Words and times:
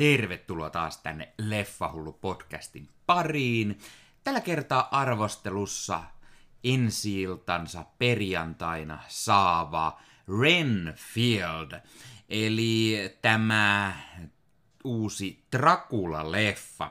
tervetuloa 0.00 0.70
taas 0.70 0.98
tänne 0.98 1.32
Leffahullu 1.38 2.12
podcastin 2.12 2.88
pariin. 3.06 3.78
Tällä 4.24 4.40
kertaa 4.40 4.88
arvostelussa 4.90 6.02
ensi 6.64 7.24
perjantaina 7.98 8.98
saava 9.08 10.00
Renfield, 10.40 11.80
eli 12.28 12.96
tämä 13.22 13.96
uusi 14.84 15.44
Dracula-leffa. 15.56 16.90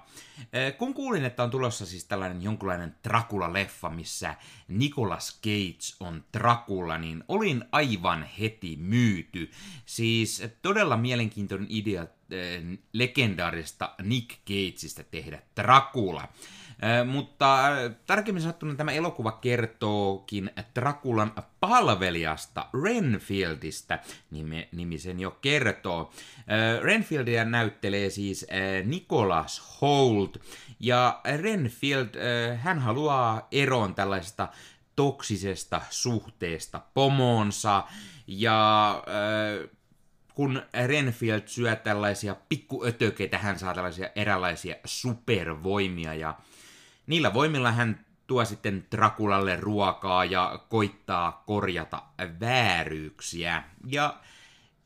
Kun 0.77 0.93
kuulin, 0.93 1.25
että 1.25 1.43
on 1.43 1.51
tulossa 1.51 1.85
siis 1.85 2.05
tällainen 2.05 2.41
jonkunlainen 2.41 2.95
Dracula-leffa, 3.07 3.89
missä 3.89 4.35
Nicolas 4.67 5.39
Cage 5.43 5.95
on 5.99 6.23
Dracula, 6.37 6.97
niin 6.97 7.23
olin 7.27 7.65
aivan 7.71 8.29
heti 8.39 8.77
myyty. 8.77 9.51
Siis 9.85 10.43
todella 10.61 10.97
mielenkiintoinen 10.97 11.67
idea 11.69 12.07
legendaarista 12.93 13.95
Nick 14.03 14.29
Cageista 14.47 15.03
tehdä 15.03 15.41
Dracula. 15.61 16.27
Mutta 17.05 17.63
tarkemmin 18.05 18.41
sanottuna 18.41 18.75
tämä 18.75 18.91
elokuva 18.91 19.31
kertookin 19.31 20.51
Drakulan 20.75 21.31
palvelijasta 21.59 22.65
Renfieldistä, 22.83 23.99
nimi, 24.31 24.69
nimi 24.71 24.97
sen 24.97 25.19
jo 25.19 25.31
kertoo. 25.31 26.13
Renfieldia 26.81 27.45
näyttelee 27.45 28.09
siis 28.09 28.47
Nicholas 28.83 29.81
Holt, 29.81 30.37
ja 30.79 31.21
Renfield, 31.41 32.09
hän 32.57 32.79
haluaa 32.79 33.47
eroon 33.51 33.95
tällaisesta 33.95 34.47
toksisesta 34.95 35.81
suhteesta 35.89 36.81
pomoonsa, 36.93 37.83
ja 38.27 39.03
kun 40.39 40.61
Renfield 40.87 41.41
syö 41.45 41.75
tällaisia 41.75 42.35
pikkuötökeitä, 42.49 43.37
hän 43.37 43.59
saa 43.59 43.73
tällaisia 43.73 44.09
eräänlaisia 44.15 44.75
supervoimia, 44.85 46.13
ja 46.13 46.37
Niillä 47.07 47.33
voimilla 47.33 47.71
hän 47.71 48.05
tuo 48.27 48.45
sitten 48.45 48.85
Drakulalle 48.91 49.55
ruokaa 49.55 50.25
ja 50.25 50.59
koittaa 50.69 51.43
korjata 51.47 52.03
vääryyksiä. 52.39 53.63
Ja 53.85 54.17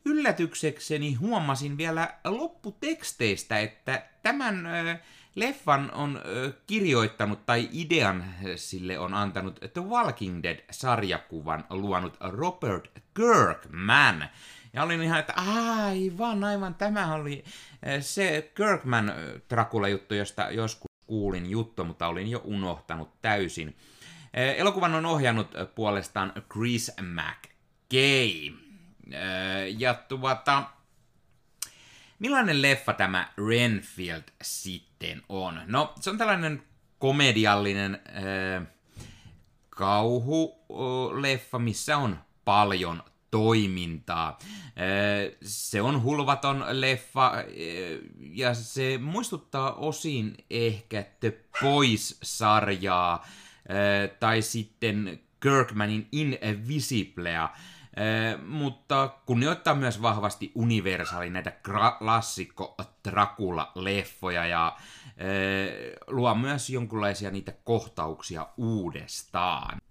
yllätyksekseni 0.05 1.13
huomasin 1.13 1.77
vielä 1.77 2.13
lopputeksteistä, 2.23 3.59
että 3.59 4.05
tämän 4.23 4.65
ö, 4.65 4.97
leffan 5.35 5.91
on 5.93 6.21
kirjoittanut 6.67 7.45
tai 7.45 7.69
idean 7.71 8.25
sille 8.55 8.99
on 8.99 9.13
antanut 9.13 9.59
The 9.73 9.81
Walking 9.81 10.43
Dead-sarjakuvan 10.43 11.63
luonut 11.69 12.17
Robert 12.19 12.91
Kirkman. 13.13 14.29
Ja 14.73 14.83
olin 14.83 15.01
ihan, 15.01 15.19
että 15.19 15.33
aivan, 15.35 16.43
aivan, 16.43 16.75
tämä 16.75 17.13
oli 17.13 17.43
se 17.99 18.51
Kirkman 18.55 19.13
Dracula-juttu, 19.49 20.13
josta 20.13 20.51
joskus 20.51 20.91
kuulin 21.07 21.49
juttu, 21.49 21.85
mutta 21.85 22.07
olin 22.07 22.27
jo 22.27 22.41
unohtanut 22.43 23.21
täysin. 23.21 23.77
Elokuvan 24.33 24.95
on 24.95 25.05
ohjannut 25.05 25.51
puolestaan 25.75 26.33
Chris 26.51 26.91
McKay. 27.01 28.53
Ja 29.77 29.93
tuota, 29.93 30.63
millainen 32.19 32.61
leffa 32.61 32.93
tämä 32.93 33.27
Renfield 33.49 34.23
sitten 34.41 35.21
on? 35.29 35.61
No, 35.65 35.93
se 35.99 36.09
on 36.09 36.17
tällainen 36.17 36.63
komediallinen 36.99 37.99
äh, 38.07 38.67
kauhuleffa, 39.69 41.59
missä 41.59 41.97
on 41.97 42.19
paljon 42.45 43.03
toimintaa. 43.31 44.37
Se 45.41 45.81
on 45.81 46.03
hulvaton 46.03 46.65
leffa 46.69 47.33
ja 48.19 48.53
se 48.53 48.97
muistuttaa 48.97 49.73
osin 49.73 50.35
ehkä 50.49 51.05
The 51.19 51.39
Boys-sarjaa 51.61 53.27
tai 54.19 54.41
sitten 54.41 55.19
Kirkmanin 55.39 56.07
Invisiblea, 56.11 57.49
mutta 58.45 59.07
kunnioittaa 59.25 59.75
myös 59.75 60.01
vahvasti 60.01 60.51
universaali 60.55 61.29
näitä 61.29 61.51
klassikko 61.99 62.75
Dracula-leffoja 63.09 64.45
ja 64.45 64.77
luo 66.07 66.35
myös 66.35 66.69
jonkinlaisia 66.69 67.31
niitä 67.31 67.53
kohtauksia 67.63 68.47
uudestaan. 68.57 69.81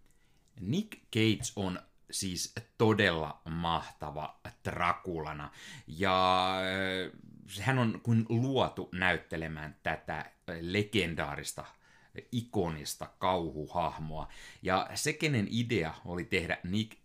Nick 0.60 0.98
Cage 1.14 1.52
on 1.56 1.80
siis 2.10 2.54
todella 2.78 3.40
mahtava 3.50 4.40
Drakulana. 4.64 5.50
Ja 5.86 6.48
äh, 6.58 7.60
hän 7.60 7.78
on 7.78 8.00
kuin 8.02 8.26
luotu 8.28 8.88
näyttelemään 8.92 9.76
tätä 9.82 10.30
legendaarista 10.60 11.64
ikonista 12.32 13.06
kauhuhahmoa. 13.18 14.28
Ja 14.62 14.90
se, 14.94 15.12
kenen 15.12 15.48
idea 15.50 15.94
oli 16.04 16.24
tehdä 16.24 16.58
Nick 16.64 17.01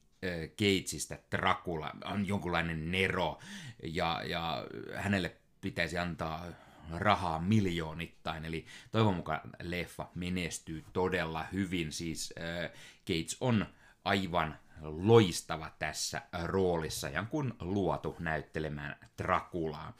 Cageista 0.57 1.15
äh, 1.15 1.21
Dracula, 1.31 1.91
on 2.05 2.27
jonkunlainen 2.27 2.91
Nero, 2.91 3.39
ja, 3.83 4.23
ja 4.23 4.67
hänelle 4.95 5.35
pitäisi 5.61 5.97
antaa 5.97 6.45
rahaa 6.91 7.39
miljoonittain, 7.39 8.45
eli 8.45 8.65
toivon 8.91 9.15
mukaan 9.15 9.41
leffa 9.61 10.09
menestyy 10.15 10.83
todella 10.93 11.45
hyvin, 11.53 11.91
siis 11.91 12.33
äh, 12.39 12.71
Cage 13.07 13.37
on 13.41 13.65
aivan 14.05 14.59
loistava 14.81 15.71
tässä 15.79 16.21
roolissa 16.43 17.09
ja 17.09 17.23
kun 17.23 17.55
luotu 17.59 18.15
näyttelemään 18.19 18.95
Drakulaa. 19.17 19.93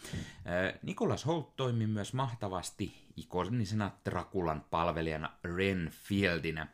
Nikolas 0.81 1.25
Holt 1.25 1.55
toimi 1.55 1.87
myös 1.87 2.13
mahtavasti 2.13 3.07
ikonisena 3.15 3.91
Drakulan 4.05 4.65
palvelijana 4.69 5.31
Renfieldinä. 5.43 6.67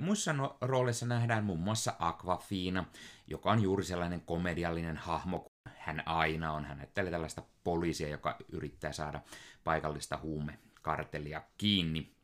Muissa 0.00 0.32
no- 0.32 0.56
rooleissa 0.60 1.06
nähdään 1.06 1.44
muun 1.44 1.60
muassa 1.60 1.96
Aquafina, 1.98 2.84
joka 3.26 3.50
on 3.50 3.62
juuri 3.62 3.84
sellainen 3.84 4.20
komediallinen 4.20 4.96
hahmo 4.96 5.52
hän 5.78 6.02
aina 6.06 6.52
on. 6.52 6.64
Hän 6.64 6.78
näyttelee 6.78 7.10
tällaista 7.10 7.42
poliisia, 7.64 8.08
joka 8.08 8.36
yrittää 8.48 8.92
saada 8.92 9.20
paikallista 9.64 10.18
huumekartellia 10.22 11.42
kiinni 11.58 12.16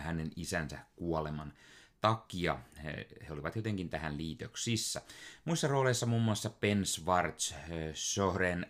hänen 0.00 0.30
isänsä 0.36 0.78
kuoleman 0.96 1.52
takia 2.00 2.58
he, 2.84 3.06
olivat 3.30 3.56
jotenkin 3.56 3.90
tähän 3.90 4.16
liitoksissa. 4.16 5.00
Muissa 5.44 5.68
rooleissa 5.68 6.06
muun 6.06 6.22
muassa 6.22 6.50
Ben 6.50 6.86
Schwartz, 6.86 7.54
Sohren 7.94 8.66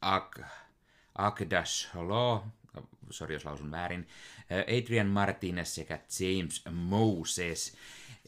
Ak, 0.00 0.40
Law, 1.94 2.40
sorry 3.10 3.34
jos 3.34 3.44
lausun 3.44 3.70
väärin, 3.70 4.08
Adrian 4.80 5.06
Martinez 5.06 5.68
sekä 5.68 6.00
James 6.20 6.64
Moses. 6.70 7.76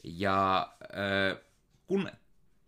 Ja 0.03 0.73
kun 1.87 2.11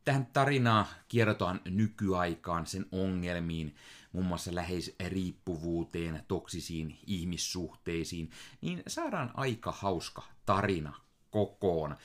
tähän 0.05 0.25
tarinaa 0.25 0.87
kierrotaan 1.07 1.61
nykyaikaan, 1.65 2.65
sen 2.65 2.85
ongelmiin, 2.91 3.75
muun 4.11 4.25
muassa 4.25 4.55
läheisriippuvuuteen, 4.55 6.23
toksisiin 6.27 6.99
ihmissuhteisiin, 7.07 8.31
niin 8.61 8.83
saadaan 8.87 9.31
aika 9.33 9.71
hauska 9.71 10.23
tarina 10.45 10.93
kokoon. 11.31 11.95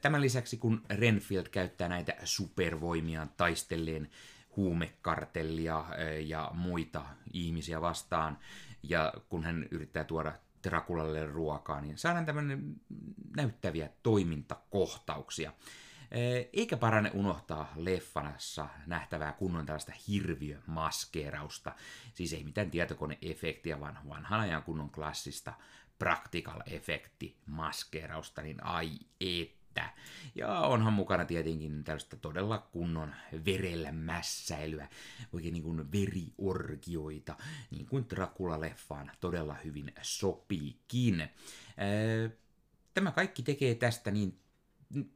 Tämän 0.00 0.20
lisäksi, 0.20 0.56
kun 0.56 0.82
Renfield 0.90 1.48
käyttää 1.48 1.88
näitä 1.88 2.14
supervoimia 2.24 3.26
taistelleen 3.36 4.10
huumekartellia 4.56 5.84
ja 6.26 6.50
muita 6.54 7.04
ihmisiä 7.32 7.80
vastaan, 7.80 8.38
ja 8.82 9.12
kun 9.28 9.44
hän 9.44 9.66
yrittää 9.70 10.04
tuoda 10.04 10.32
Drakulalle 10.64 11.26
ruokaa, 11.26 11.80
niin 11.80 11.98
saadaan 11.98 12.26
tämmöinen 12.26 12.76
näyttäviä 13.36 13.88
toimintakohtauksia. 14.02 15.52
Eikä 16.52 16.76
parane 16.76 17.10
unohtaa 17.14 17.72
leffanassa 17.76 18.68
nähtävää 18.86 19.32
kunnon 19.32 19.66
tällaista 19.66 19.92
hirviömaskeerausta. 20.08 21.74
Siis 22.14 22.32
ei 22.32 22.44
mitään 22.44 22.70
tietokoneefektiä, 22.70 23.80
vaan 23.80 23.98
vanhan 24.08 24.40
ajan 24.40 24.62
kunnon 24.62 24.90
klassista 24.90 25.54
practical 25.98 26.60
efekti 26.66 27.36
maskeerausta, 27.46 28.42
niin 28.42 28.64
ai 28.64 28.90
että. 29.80 30.00
Ja 30.34 30.60
onhan 30.60 30.92
mukana 30.92 31.24
tietenkin 31.24 31.84
tällaista 31.84 32.16
todella 32.16 32.58
kunnon 32.58 33.14
verellä 33.44 33.92
mässäilyä, 33.92 34.88
oikein 35.32 35.52
niin 35.52 35.62
kuin 35.62 35.92
veriorgioita, 35.92 37.36
niin 37.70 37.86
kuin 37.86 38.06
Dracula-leffaan 38.14 39.10
todella 39.20 39.56
hyvin 39.64 39.92
sopiikin. 40.02 41.28
Tämä 42.94 43.12
kaikki 43.12 43.42
tekee 43.42 43.74
tästä 43.74 44.10
niin 44.10 44.38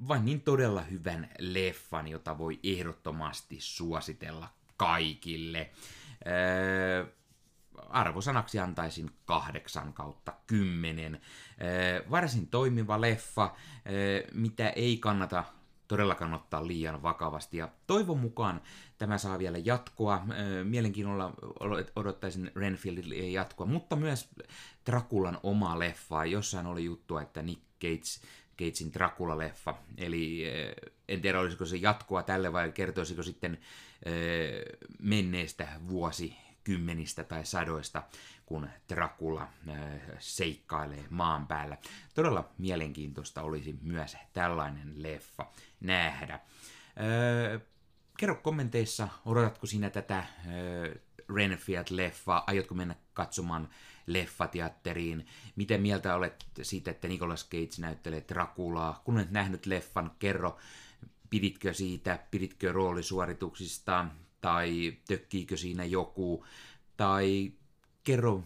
vain 0.09 0.25
niin 0.25 0.41
todella 0.41 0.83
hyvän 0.83 1.29
leffan, 1.39 2.09
jota 2.09 2.39
voi 2.39 2.61
ehdottomasti 2.63 3.57
suositella 3.61 4.49
kaikille 4.77 5.71
arvosanaksi 7.89 8.59
antaisin 8.59 9.11
kahdeksan 9.25 9.93
kautta 9.93 10.33
kymmenen. 10.47 11.21
Varsin 12.11 12.47
toimiva 12.47 13.01
leffa, 13.01 13.55
mitä 14.33 14.69
ei 14.69 14.97
kannata 14.97 15.45
todellakaan 15.89 16.35
ottaa 16.35 16.67
liian 16.67 17.03
vakavasti. 17.03 17.57
Ja 17.57 17.69
toivon 17.87 18.19
mukaan 18.19 18.61
tämä 18.99 19.19
saa 19.19 19.39
vielä 19.39 19.59
jatkoa. 19.59 20.23
Mielenkiinnolla 20.65 21.35
odottaisin 21.97 22.51
Renfieldille 22.57 23.15
jatkoa, 23.15 23.67
mutta 23.67 23.97
myös 23.97 24.29
Drakulan 24.87 25.39
oma 25.43 25.79
leffa. 25.79 26.25
Jossain 26.25 26.67
oli 26.67 26.85
juttua, 26.85 27.23
että 27.23 27.43
Nick 27.43 27.63
Gates 27.81 28.23
Gatesin 28.59 28.93
Dracula-leffa. 28.95 29.75
Eli 29.97 30.45
en 31.09 31.21
tiedä, 31.21 31.41
olisiko 31.41 31.65
se 31.65 31.77
jatkoa 31.77 32.23
tälle 32.23 32.53
vai 32.53 32.73
kertoisiko 32.73 33.23
sitten 33.23 33.59
menneestä 35.03 35.69
vuosikymmenistä 36.69 37.25
tai 37.25 37.47
sadoista, 37.47 38.03
kun 38.47 38.69
Dracula 38.89 39.49
seikkailee 40.19 41.05
maan 41.11 41.47
päällä. 41.47 41.79
Todella 42.15 42.49
mielenkiintoista 42.59 43.43
olisi 43.43 43.79
myös 43.83 44.17
tällainen 44.33 45.03
leffa 45.03 45.47
nähdä. 45.81 46.41
Kerro 48.19 48.35
kommenteissa, 48.35 49.09
odotatko 49.25 49.67
sinä 49.67 49.91
tätä 49.91 50.25
Renfield-leffaa, 51.29 52.45
aiotko 52.47 52.75
mennä 52.75 52.95
katsomaan 53.15 53.69
leffateatteriin. 54.07 55.27
Miten 55.57 55.83
mieltä 55.83 56.15
olet 56.15 56.47
siitä, 56.63 56.91
että 56.91 57.09
Nicolas 57.09 57.49
Cage 57.49 57.81
näyttelee 57.81 58.25
Draculaa? 58.29 59.03
Kun 59.05 59.17
olet 59.17 59.31
nähnyt 59.31 59.67
leffan, 59.67 60.11
kerro, 60.19 60.59
piditkö 61.31 61.75
siitä, 61.75 62.19
piditkö 62.31 62.73
roolisuorituksista, 62.73 64.07
tai 64.45 64.97
tökkiikö 65.09 65.57
siinä 65.57 65.85
joku, 65.85 66.45
tai 66.97 67.53
kerro 68.05 68.45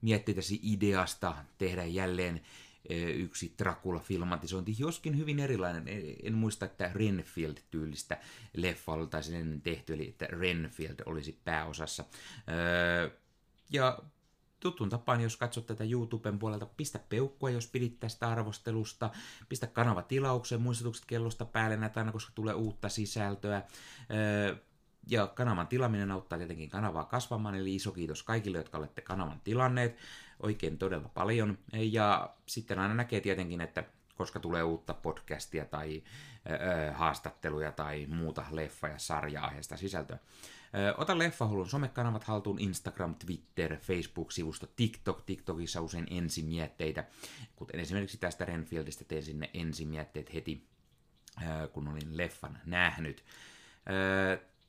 miettitäsi 0.00 0.60
ideasta 0.62 1.34
tehdä 1.58 1.84
jälleen 1.84 2.40
e, 2.88 3.10
yksi 3.10 3.54
Dracula-filmatisointi, 3.58 4.74
joskin 4.78 5.18
hyvin 5.18 5.40
erilainen. 5.40 5.84
En 6.22 6.34
muista, 6.34 6.66
että 6.66 6.90
Renfield-tyylistä 6.94 8.18
leffa 8.56 8.92
oltaisiin 8.92 9.40
ennen 9.40 9.60
tehty, 9.60 9.94
eli 9.94 10.08
että 10.08 10.26
Renfield 10.26 11.00
olisi 11.06 11.40
pääosassa. 11.44 12.04
Ja 13.70 13.98
tuttuun 14.60 14.90
tapaan, 14.90 15.20
jos 15.20 15.36
katsot 15.36 15.66
tätä 15.66 15.84
YouTuben 15.84 16.38
puolelta, 16.38 16.66
pistä 16.66 16.98
peukkua, 17.08 17.50
jos 17.50 17.66
pidit 17.66 18.00
tästä 18.00 18.28
arvostelusta, 18.28 19.10
pistä 19.48 19.66
kanava 19.66 20.02
tilaukseen, 20.02 20.60
muistutukset 20.60 21.04
kellosta 21.04 21.44
päälle 21.44 21.76
näitä 21.76 22.00
aina, 22.00 22.12
koska 22.12 22.32
tulee 22.34 22.54
uutta 22.54 22.88
sisältöä. 22.88 23.62
Ja 25.10 25.26
kanavan 25.26 25.66
tilaminen 25.66 26.10
auttaa 26.10 26.38
tietenkin 26.38 26.70
kanavaa 26.70 27.04
kasvamaan, 27.04 27.54
eli 27.54 27.74
iso 27.74 27.92
kiitos 27.92 28.22
kaikille, 28.22 28.58
jotka 28.58 28.78
olette 28.78 29.00
kanavan 29.00 29.40
tilanneet, 29.44 29.96
oikein 30.40 30.78
todella 30.78 31.08
paljon. 31.08 31.58
Ja 31.72 32.34
sitten 32.46 32.78
aina 32.78 32.94
näkee 32.94 33.20
tietenkin, 33.20 33.60
että 33.60 33.84
koska 34.14 34.40
tulee 34.40 34.62
uutta 34.62 34.94
podcastia 34.94 35.64
tai 35.64 36.02
ö, 36.50 36.92
haastatteluja 36.92 37.72
tai 37.72 38.06
muuta 38.06 38.44
leffa- 38.50 38.88
ja 38.88 38.98
sarja-aiheesta 38.98 39.76
sisältöä. 39.76 40.18
Ota 40.96 41.18
Leffahullun 41.18 41.68
somekanavat 41.68 42.24
haltuun 42.24 42.58
Instagram, 42.58 43.14
Twitter, 43.14 43.76
Facebook-sivusto, 43.76 44.66
TikTok. 44.76 45.22
TikTokissa 45.22 45.80
usein 45.80 46.06
ensimietteitä, 46.10 47.04
kuten 47.56 47.80
esimerkiksi 47.80 48.18
tästä 48.18 48.44
Renfieldistä 48.44 49.04
tein 49.04 49.22
sinne 49.22 49.50
ensimietteet 49.54 50.34
heti, 50.34 50.66
kun 51.72 51.88
olin 51.88 52.16
leffan 52.16 52.58
nähnyt. 52.66 53.24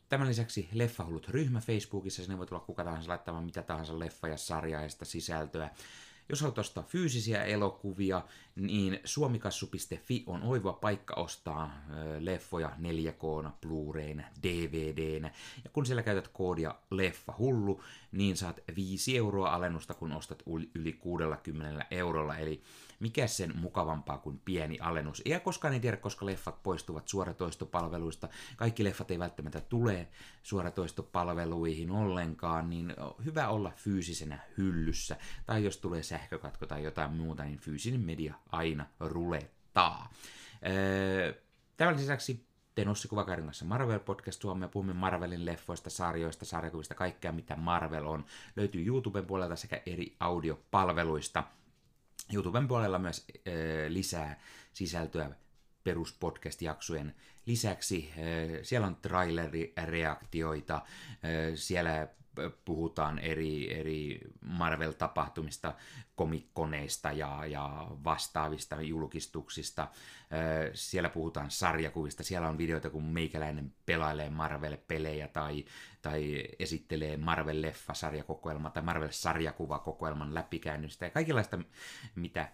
Tämän 0.10 0.28
lisäksi 0.28 0.70
Leffahullut 0.74 1.28
ryhmä 1.28 1.60
Facebookissa, 1.60 2.22
sinne 2.24 2.38
voi 2.38 2.48
tulla 2.48 2.62
kuka 2.62 2.84
tahansa 2.84 3.10
laittamaan 3.10 3.46
mitä 3.46 3.62
tahansa 3.62 3.94
leffa- 3.94 4.28
ja 4.28 4.38
sarjaista 4.38 5.06
sisältöä. 5.06 5.70
Jos 6.30 6.42
haluat 6.42 6.58
ostaa 6.58 6.84
fyysisiä 6.84 7.44
elokuvia, 7.44 8.22
niin 8.60 9.00
suomikassu.fi 9.04 10.24
on 10.28 10.44
oiva 10.44 10.74
paikka 10.74 11.16
ostaa 11.16 11.72
leffoja 12.20 12.72
4K, 12.80 13.50
Blu-rayna, 13.62 14.24
DVDnä. 14.44 15.32
Ja 15.64 15.70
kun 15.74 15.86
siellä 15.86 16.04
käytät 16.04 16.28
koodia 16.28 16.76
leffa 16.92 17.34
hullu, 17.38 17.84
niin 18.12 18.38
saat 18.38 18.60
5 18.76 19.18
euroa 19.18 19.54
alennusta, 19.54 19.94
kun 19.94 20.12
ostat 20.12 20.44
yli 20.76 20.94
60 20.94 21.86
eurolla. 21.92 22.38
Eli 22.38 22.64
mikä 23.00 23.28
sen 23.28 23.54
mukavampaa 23.58 24.18
kuin 24.18 24.42
pieni 24.46 24.78
alennus. 24.80 25.22
Ja 25.26 25.40
koskaan 25.40 25.74
ei 25.74 25.80
tiedä, 25.80 25.98
koska 25.98 26.26
leffat 26.26 26.64
poistuvat 26.64 27.08
suoratoistopalveluista. 27.08 28.30
Kaikki 28.58 28.84
leffat 28.84 29.12
ei 29.12 29.20
välttämättä 29.20 29.62
tule 29.62 30.08
suoratoistopalveluihin 30.44 31.92
ollenkaan, 31.92 32.70
niin 32.70 32.94
hyvä 33.26 33.48
olla 33.48 33.72
fyysisenä 33.76 34.40
hyllyssä. 34.58 35.18
Tai 35.46 35.64
jos 35.64 35.78
tulee 35.78 36.04
sähkökatko 36.04 36.66
tai 36.66 36.84
jotain 36.84 37.12
muuta, 37.12 37.44
niin 37.44 37.60
fyysinen 37.60 38.02
media 38.02 38.34
aina 38.50 38.86
rulettaa. 39.00 40.14
Tämän 41.78 41.98
lisäksi 41.98 42.46
teen 42.76 42.88
Ossi 42.88 43.08
Kuvakarin 43.08 43.46
kanssa 43.46 43.66
Marvel 43.66 44.00
Podcast 44.00 44.42
Suomea. 44.42 44.68
Puhumme 44.68 44.94
Marvelin 44.94 45.46
leffoista, 45.46 45.90
sarjoista, 45.90 46.46
sarjakuvista, 46.46 46.96
kaikkea 46.96 47.32
mitä 47.32 47.56
Marvel 47.56 48.06
on. 48.06 48.26
Löytyy 48.56 48.86
YouTuben 48.86 49.26
puolelta 49.26 49.56
sekä 49.56 49.82
eri 49.86 50.16
audiopalveluista. 50.20 51.44
YouTuben 52.34 52.68
puolella 52.68 53.00
myös 53.00 53.26
äh, 53.38 53.54
lisää 53.88 54.40
sisältöä 54.74 55.32
peruspodcast-jaksojen 55.84 57.16
lisäksi. 57.46 58.12
Äh, 58.12 58.16
siellä 58.64 58.88
on 58.88 58.96
trailerireaktioita, 58.96 60.82
siellä 61.56 62.08
puhutaan 62.66 63.20
eri, 63.20 63.80
eri 63.80 64.20
Marvel-tapahtumista, 64.42 65.74
komikkoneista 66.16 67.12
ja, 67.12 67.46
ja 67.46 67.88
vastaavista 68.04 68.82
julkistuksista. 68.82 69.88
Siellä 70.74 71.10
puhutaan 71.10 71.52
sarjakuvista, 71.52 72.24
siellä 72.24 72.48
on 72.48 72.58
videoita, 72.58 72.90
kun 72.90 73.06
meikäläinen 73.06 73.74
pelailee 73.86 74.30
Marvel-pelejä 74.30 75.28
tai, 75.28 75.66
tai 76.02 76.44
esittelee 76.60 77.18
Marvel-leffa-sarjakokoelma 77.18 78.70
tai 78.70 78.84
Marvel-sarjakuvakokoelman 78.84 80.34
läpikäynnystä 80.36 81.06
ja 81.06 81.10
kaikenlaista, 81.12 81.60
mitä 82.16 82.50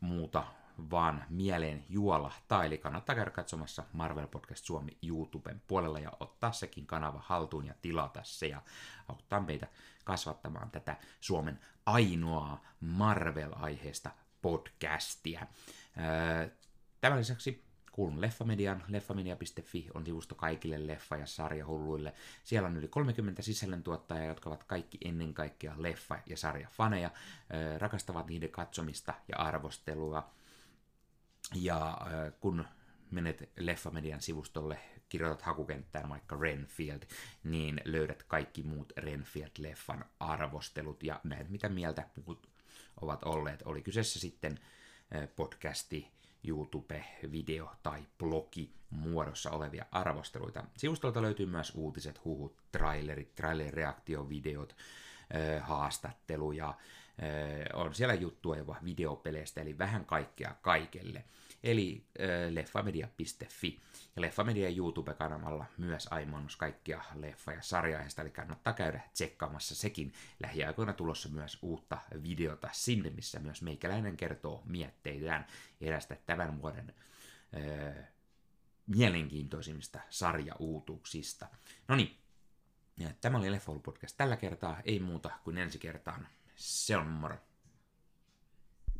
muuta 0.00 0.44
vaan 0.90 1.24
mieleen 1.28 1.84
juolahtaa, 1.88 2.64
eli 2.64 2.78
kannattaa 2.78 3.14
käydä 3.14 3.30
katsomassa 3.30 3.84
Marvel 3.92 4.26
Podcast 4.26 4.64
Suomi 4.64 4.98
YouTuben 5.02 5.62
puolella 5.68 5.98
ja 5.98 6.12
ottaa 6.20 6.52
sekin 6.52 6.86
kanava 6.86 7.22
haltuun 7.26 7.66
ja 7.66 7.74
tilata 7.82 8.20
se 8.22 8.46
ja 8.46 8.62
auttaa 9.08 9.40
meitä 9.40 9.66
kasvattamaan 10.04 10.70
tätä 10.70 10.96
Suomen 11.20 11.60
ainoaa 11.86 12.64
Marvel-aiheesta 12.80 14.10
podcastia. 14.42 15.46
Tämän 17.00 17.18
lisäksi 17.18 17.64
kuulun 17.92 18.20
Leffamedian. 18.20 18.84
Leffamedia.fi 18.88 19.88
on 19.94 20.06
sivusto 20.06 20.34
kaikille 20.34 20.94
leffa- 20.94 21.18
ja 21.18 21.26
sarjahulluille. 21.26 22.14
Siellä 22.44 22.68
on 22.68 22.76
yli 22.76 22.88
30 22.88 23.42
sisällöntuottajaa, 23.42 24.24
jotka 24.24 24.50
ovat 24.50 24.64
kaikki 24.64 24.98
ennen 25.04 25.34
kaikkea 25.34 25.74
leffa- 25.74 26.22
ja 26.26 26.36
sarjafaneja, 26.36 27.10
rakastavat 27.78 28.26
niiden 28.26 28.50
katsomista 28.50 29.14
ja 29.28 29.36
arvostelua 29.36 30.30
ja 31.54 31.88
äh, 31.88 32.32
kun 32.40 32.64
menet 33.10 33.50
Leffamedian 33.56 34.20
sivustolle, 34.20 34.78
kirjoitat 35.08 35.42
hakukenttään 35.42 36.08
vaikka 36.08 36.36
Renfield, 36.36 37.02
niin 37.44 37.80
löydät 37.84 38.22
kaikki 38.22 38.62
muut 38.62 38.92
Renfield-leffan 38.96 40.04
arvostelut 40.20 41.02
ja 41.02 41.20
näet 41.24 41.48
mitä 41.48 41.68
mieltä 41.68 42.08
muut 42.26 42.48
ovat 43.00 43.24
olleet. 43.24 43.62
Oli 43.64 43.82
kyseessä 43.82 44.20
sitten 44.20 44.58
äh, 45.16 45.28
podcasti, 45.36 46.08
YouTube, 46.44 47.04
video 47.32 47.70
tai 47.82 48.02
blogi 48.18 48.74
muodossa 48.90 49.50
olevia 49.50 49.86
arvosteluita. 49.90 50.64
Sivustolta 50.76 51.22
löytyy 51.22 51.46
myös 51.46 51.72
uutiset, 51.74 52.24
huhut, 52.24 52.56
trailerit, 52.72 53.34
trailer-reaktiovideot, 53.34 54.76
äh, 55.34 55.68
haastatteluja, 55.68 56.74
on 57.74 57.94
siellä 57.94 58.14
juttua 58.14 58.56
jopa 58.56 58.76
videopeleistä, 58.84 59.60
eli 59.60 59.78
vähän 59.78 60.04
kaikkea 60.04 60.54
kaikelle. 60.62 61.24
Eli 61.62 62.06
leffamedia.fi. 62.50 63.80
Ja 64.16 64.22
Leffamedia 64.22 64.68
YouTube-kanavalla 64.68 65.64
myös 65.78 66.08
aimaannos 66.10 66.56
kaikkia 66.56 67.02
leffa- 67.14 67.52
ja 67.52 67.62
sarjaista, 67.62 68.22
eli 68.22 68.30
kannattaa 68.30 68.72
käydä 68.72 69.00
tsekkaamassa 69.12 69.74
sekin. 69.74 70.12
Lähiaikoina 70.40 70.92
tulossa 70.92 71.28
myös 71.28 71.58
uutta 71.62 71.98
videota 72.22 72.68
sinne, 72.72 73.10
missä 73.10 73.40
myös 73.40 73.62
meikäläinen 73.62 74.16
kertoo 74.16 74.62
mietteitään 74.66 75.46
erästä 75.80 76.16
tämän 76.26 76.62
vuoden 76.62 76.94
öö, 77.56 78.02
mielenkiintoisimmista 78.86 80.00
sarjauutuuksista. 80.10 81.46
No 81.88 81.96
niin, 81.96 82.16
tämä 83.20 83.38
oli 83.38 83.52
Leffa 83.52 83.72
Podcast 83.72 84.16
tällä 84.16 84.36
kertaa, 84.36 84.80
ei 84.84 84.98
muuta 84.98 85.30
kuin 85.44 85.58
ensi 85.58 85.78
kertaan. 85.78 86.28
Se 86.54 86.94
on 86.94 87.10
moro. 87.10 87.51